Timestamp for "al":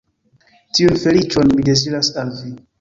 2.25-2.37